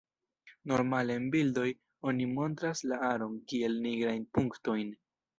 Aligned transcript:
Normale 0.69 1.17
en 1.19 1.25
bildoj, 1.35 1.65
oni 2.11 2.25
montras 2.37 2.81
la 2.91 2.97
aron 3.09 3.35
kiel 3.53 3.77
nigrajn 3.83 4.25
punktojn. 4.39 4.89